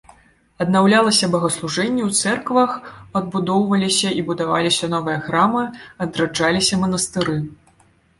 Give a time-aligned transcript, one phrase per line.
[0.63, 2.71] Аднаўлялася богаслужэнне ў цэрквах,
[3.21, 5.63] адбудоўваліся і будаваліся новыя храмы,
[6.07, 7.37] адраджаліся манастыры.